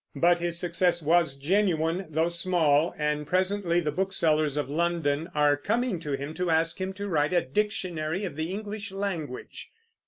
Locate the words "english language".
8.51-9.69